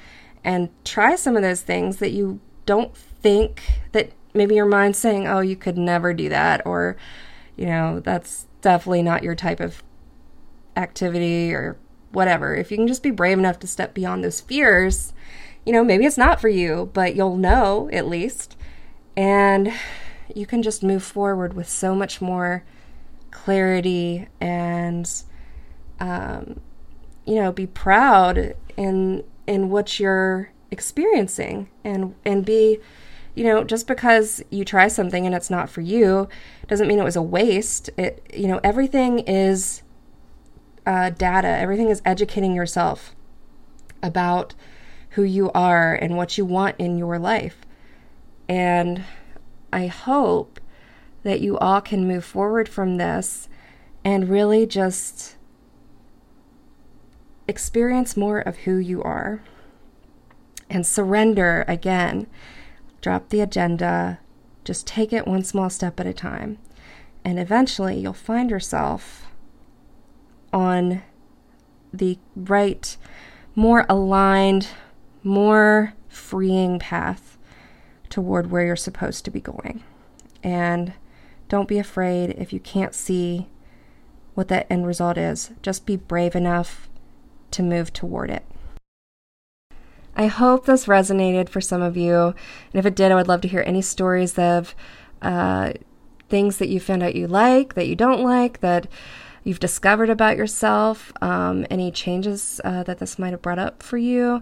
and 0.43 0.69
try 0.83 1.15
some 1.15 1.35
of 1.35 1.41
those 1.41 1.61
things 1.61 1.97
that 1.97 2.11
you 2.11 2.39
don't 2.65 2.95
think 2.95 3.63
that 3.91 4.11
maybe 4.33 4.55
your 4.55 4.65
mind's 4.65 4.97
saying, 4.97 5.27
oh, 5.27 5.39
you 5.39 5.55
could 5.55 5.77
never 5.77 6.13
do 6.13 6.29
that, 6.29 6.65
or, 6.65 6.95
you 7.55 7.65
know, 7.65 7.99
that's 7.99 8.45
definitely 8.61 9.01
not 9.01 9.23
your 9.23 9.35
type 9.35 9.59
of 9.59 9.83
activity 10.75 11.53
or 11.53 11.77
whatever. 12.11 12.55
If 12.55 12.71
you 12.71 12.77
can 12.77 12.87
just 12.87 13.03
be 13.03 13.11
brave 13.11 13.39
enough 13.39 13.59
to 13.59 13.67
step 13.67 13.93
beyond 13.93 14.23
those 14.23 14.41
fears, 14.41 15.13
you 15.65 15.73
know, 15.73 15.83
maybe 15.83 16.05
it's 16.05 16.17
not 16.17 16.39
for 16.39 16.49
you, 16.49 16.89
but 16.93 17.15
you'll 17.15 17.35
know 17.35 17.89
at 17.91 18.07
least. 18.07 18.55
And 19.15 19.73
you 20.33 20.45
can 20.45 20.61
just 20.61 20.83
move 20.83 21.03
forward 21.03 21.53
with 21.53 21.67
so 21.67 21.95
much 21.95 22.21
more 22.21 22.63
clarity 23.31 24.27
and 24.39 25.09
um, 25.99 26.59
you 27.25 27.35
know, 27.35 27.51
be 27.51 27.67
proud 27.67 28.55
in 28.75 29.23
in 29.45 29.69
what 29.69 29.99
you're 29.99 30.51
experiencing 30.71 31.69
and 31.83 32.13
and 32.25 32.45
be 32.45 32.77
you 33.35 33.43
know 33.43 33.63
just 33.63 33.87
because 33.87 34.43
you 34.49 34.65
try 34.65 34.87
something 34.89 35.25
and 35.25 35.33
it's 35.33 35.49
not 35.49 35.69
for 35.69 35.79
you 35.81 36.27
doesn't 36.67 36.87
mean 36.87 36.99
it 36.99 37.03
was 37.03 37.15
a 37.15 37.21
waste. 37.21 37.89
It 37.97 38.25
you 38.33 38.47
know 38.47 38.59
everything 38.63 39.19
is 39.19 39.83
uh, 40.85 41.09
data. 41.09 41.47
Everything 41.47 41.89
is 41.89 42.01
educating 42.05 42.53
yourself 42.53 43.15
about 44.01 44.53
who 45.11 45.23
you 45.23 45.51
are 45.51 45.95
and 45.95 46.15
what 46.15 46.37
you 46.37 46.45
want 46.45 46.75
in 46.79 46.97
your 46.97 47.19
life. 47.19 47.57
And 48.47 49.03
i 49.73 49.87
hope 49.87 50.59
that 51.23 51.41
you 51.41 51.57
all 51.57 51.81
can 51.81 52.07
move 52.07 52.23
forward 52.23 52.69
from 52.69 52.97
this 52.97 53.49
and 54.03 54.29
really 54.29 54.65
just 54.65 55.36
experience 57.47 58.17
more 58.17 58.39
of 58.39 58.57
who 58.57 58.77
you 58.77 59.01
are 59.03 59.41
and 60.69 60.85
surrender 60.85 61.63
again. 61.67 62.27
Drop 63.01 63.29
the 63.29 63.41
agenda, 63.41 64.19
just 64.63 64.85
take 64.85 65.13
it 65.13 65.27
one 65.27 65.43
small 65.43 65.69
step 65.69 65.99
at 65.99 66.07
a 66.07 66.13
time. 66.13 66.57
And 67.23 67.39
eventually 67.39 67.99
you'll 67.99 68.13
find 68.13 68.49
yourself 68.49 69.27
on 70.53 71.03
the 71.93 72.17
right, 72.35 72.97
more 73.55 73.85
aligned, 73.89 74.69
more 75.23 75.93
freeing 76.07 76.79
path 76.79 77.37
toward 78.09 78.49
where 78.49 78.65
you're 78.65 78.75
supposed 78.75 79.25
to 79.25 79.31
be 79.31 79.41
going. 79.41 79.83
And 80.43 80.93
don't 81.49 81.67
be 81.67 81.79
afraid 81.79 82.31
if 82.37 82.51
you 82.51 82.59
can't 82.59 82.93
see 82.93 83.47
what 84.33 84.47
that 84.49 84.67
end 84.69 84.85
result 84.85 85.17
is. 85.17 85.51
Just 85.61 85.85
be 85.85 85.95
brave 85.95 86.35
enough 86.35 86.89
to 87.51 87.63
move 87.63 87.93
toward 87.93 88.29
it. 88.29 88.45
I 90.15 90.27
hope 90.27 90.65
this 90.65 90.85
resonated 90.85 91.47
for 91.47 91.61
some 91.61 91.81
of 91.81 91.95
you. 91.95 92.15
And 92.17 92.35
if 92.73 92.85
it 92.85 92.95
did, 92.95 93.11
I 93.11 93.15
would 93.15 93.27
love 93.27 93.41
to 93.41 93.47
hear 93.47 93.63
any 93.65 93.83
stories 93.83 94.37
of 94.39 94.73
uh, 95.21 95.73
things 96.27 96.57
that 96.57 96.69
you 96.69 96.79
found 96.79 97.03
out 97.03 97.15
you 97.15 97.27
like, 97.27 97.75
that 97.75 97.87
you 97.87 97.95
don't 97.95 98.23
like, 98.23 98.59
that 98.61 98.87
you've 99.43 99.59
discovered 99.59 100.09
about 100.09 100.35
yourself, 100.35 101.13
um, 101.21 101.67
any 101.69 101.91
changes 101.91 102.59
uh, 102.63 102.83
that 102.83 102.97
this 102.97 103.19
might 103.19 103.29
have 103.29 103.43
brought 103.43 103.59
up 103.59 103.83
for 103.83 103.97
you. 103.97 104.41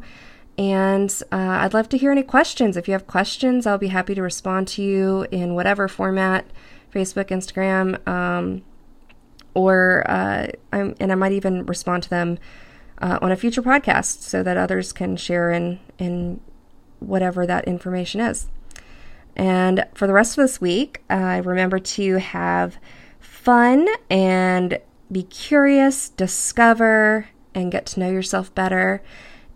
And 0.57 1.11
uh, 1.31 1.59
I'd 1.61 1.73
love 1.73 1.89
to 1.89 1.97
hear 1.97 2.11
any 2.11 2.23
questions. 2.23 2.77
If 2.77 2.87
you 2.87 2.93
have 2.93 3.05
questions, 3.05 3.67
I'll 3.67 3.77
be 3.77 3.89
happy 3.89 4.15
to 4.15 4.21
respond 4.21 4.69
to 4.69 4.81
you 4.81 5.27
in 5.29 5.53
whatever 5.53 5.89
format 5.89 6.45
Facebook, 6.93 7.25
Instagram, 7.25 8.07
um, 8.07 8.63
or 9.53 10.03
uh, 10.09 10.47
and 10.71 11.11
I 11.11 11.15
might 11.15 11.33
even 11.33 11.65
respond 11.65 12.03
to 12.03 12.09
them 12.09 12.39
uh, 12.99 13.19
on 13.21 13.31
a 13.31 13.35
future 13.35 13.61
podcast 13.61 14.21
so 14.21 14.43
that 14.43 14.57
others 14.57 14.93
can 14.93 15.17
share 15.17 15.51
in 15.51 15.79
in 15.97 16.39
whatever 16.99 17.45
that 17.45 17.65
information 17.65 18.21
is. 18.21 18.47
And 19.35 19.85
for 19.93 20.07
the 20.07 20.13
rest 20.13 20.37
of 20.37 20.43
this 20.43 20.61
week, 20.61 21.03
uh, 21.09 21.41
remember 21.43 21.77
to 21.79 22.19
have 22.19 22.77
fun 23.19 23.87
and 24.09 24.79
be 25.11 25.23
curious, 25.23 26.09
discover, 26.09 27.27
and 27.53 27.71
get 27.71 27.85
to 27.87 27.99
know 27.99 28.09
yourself 28.09 28.53
better, 28.55 29.03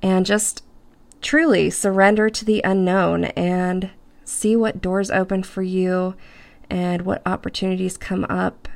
and 0.02 0.26
just 0.26 0.64
truly 1.22 1.70
surrender 1.70 2.30
to 2.30 2.46
the 2.46 2.62
unknown 2.64 3.26
and 3.26 3.90
see 4.24 4.56
what 4.56 4.82
doors 4.82 5.10
open 5.12 5.44
for 5.44 5.64
you 5.64 6.16
and 6.70 7.02
what 7.02 7.22
opportunities 7.26 7.98
come 7.98 8.26
up 8.30 8.68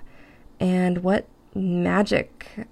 and 0.60 1.04
what 1.04 1.28
magic 1.54 2.68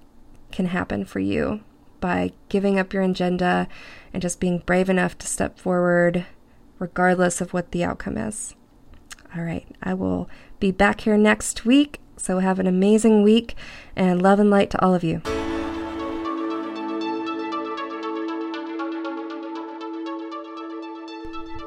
can 0.51 0.65
happen 0.67 1.05
for 1.05 1.19
you 1.19 1.61
by 2.01 2.33
giving 2.49 2.77
up 2.77 2.91
your 2.91 3.03
agenda 3.03 3.69
and 4.11 4.21
just 4.21 4.41
being 4.41 4.59
brave 4.59 4.89
enough 4.89 5.17
to 5.19 5.27
step 5.27 5.57
forward, 5.57 6.25
regardless 6.79 7.39
of 7.39 7.53
what 7.53 7.71
the 7.71 7.85
outcome 7.85 8.17
is. 8.17 8.55
All 9.33 9.43
right, 9.43 9.65
I 9.81 9.93
will 9.93 10.29
be 10.59 10.71
back 10.71 11.01
here 11.01 11.15
next 11.15 11.63
week. 11.63 12.01
So 12.17 12.39
have 12.39 12.59
an 12.59 12.67
amazing 12.67 13.23
week 13.23 13.55
and 13.95 14.21
love 14.21 14.39
and 14.39 14.49
light 14.49 14.69
to 14.71 14.81
all 14.83 14.93
of 14.93 15.03
you. 15.03 15.21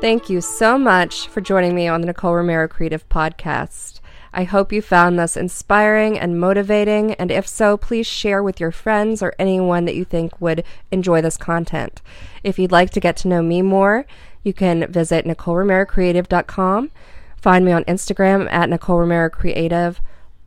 Thank 0.00 0.28
you 0.28 0.42
so 0.42 0.76
much 0.76 1.28
for 1.28 1.40
joining 1.40 1.74
me 1.74 1.88
on 1.88 2.02
the 2.02 2.06
Nicole 2.06 2.34
Romero 2.34 2.68
Creative 2.68 3.08
Podcast. 3.08 4.00
I 4.36 4.42
hope 4.42 4.72
you 4.72 4.82
found 4.82 5.16
this 5.16 5.36
inspiring 5.36 6.18
and 6.18 6.40
motivating, 6.40 7.14
and 7.14 7.30
if 7.30 7.46
so, 7.46 7.76
please 7.76 8.06
share 8.06 8.42
with 8.42 8.58
your 8.58 8.72
friends 8.72 9.22
or 9.22 9.32
anyone 9.38 9.84
that 9.84 9.94
you 9.94 10.04
think 10.04 10.40
would 10.40 10.64
enjoy 10.90 11.22
this 11.22 11.36
content. 11.36 12.02
If 12.42 12.58
you'd 12.58 12.72
like 12.72 12.90
to 12.90 13.00
get 13.00 13.16
to 13.18 13.28
know 13.28 13.42
me 13.42 13.62
more, 13.62 14.06
you 14.42 14.52
can 14.52 14.90
visit 14.90 15.24
NicoleRomeroCreative.com, 15.24 16.90
find 17.36 17.64
me 17.64 17.70
on 17.70 17.84
Instagram 17.84 18.50
at 18.50 18.68
Nicole 18.68 18.98
Romero 18.98 19.30
Creative, 19.30 20.00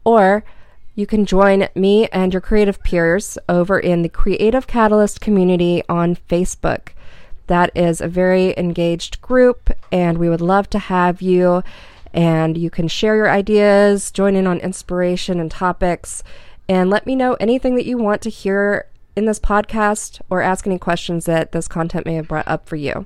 or 0.03 0.43
you 0.93 1.07
can 1.07 1.25
join 1.25 1.69
me 1.73 2.07
and 2.07 2.33
your 2.33 2.41
creative 2.41 2.83
peers 2.83 3.37
over 3.47 3.79
in 3.79 4.01
the 4.01 4.09
Creative 4.09 4.67
Catalyst 4.67 5.21
community 5.21 5.81
on 5.87 6.17
Facebook. 6.17 6.89
That 7.47 7.71
is 7.73 8.01
a 8.01 8.09
very 8.09 8.53
engaged 8.57 9.21
group, 9.21 9.69
and 9.93 10.17
we 10.17 10.27
would 10.27 10.41
love 10.41 10.69
to 10.71 10.79
have 10.79 11.21
you 11.21 11.63
and 12.17 12.57
you 12.57 12.71
can 12.71 12.87
share 12.87 13.15
your 13.15 13.29
ideas, 13.29 14.09
join 14.09 14.35
in 14.35 14.47
on 14.47 14.57
inspiration 14.57 15.39
and 15.39 15.51
topics, 15.51 16.23
and 16.67 16.89
let 16.89 17.05
me 17.05 17.15
know 17.15 17.35
anything 17.35 17.75
that 17.75 17.85
you 17.85 17.95
want 17.95 18.23
to 18.23 18.31
hear 18.31 18.87
in 19.15 19.25
this 19.25 19.39
podcast 19.39 20.19
or 20.27 20.41
ask 20.41 20.65
any 20.65 20.79
questions 20.79 21.25
that 21.25 21.51
this 21.51 21.67
content 21.67 22.07
may 22.07 22.15
have 22.15 22.27
brought 22.27 22.47
up 22.47 22.67
for 22.67 22.75
you. 22.75 23.05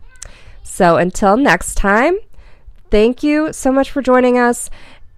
So 0.64 0.96
until 0.96 1.36
next 1.36 1.76
time, 1.76 2.20
thank 2.90 3.22
you 3.22 3.52
so 3.52 3.70
much 3.70 3.92
for 3.92 4.02
joining 4.02 4.38
us. 4.38 4.70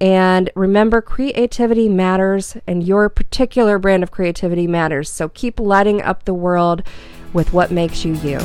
And 0.02 0.50
remember, 0.56 1.00
creativity 1.00 1.88
matters, 1.88 2.58
and 2.66 2.84
your 2.84 3.10
particular 3.10 3.78
brand 3.78 4.02
of 4.02 4.10
creativity 4.10 4.66
matters. 4.66 5.08
So 5.08 5.30
keep 5.30 5.60
lighting 5.60 6.02
up 6.02 6.26
the 6.26 6.34
world 6.34 6.82
with 7.32 7.54
what 7.54 7.70
makes 7.70 8.04
you 8.04 8.16
you. 8.16 8.40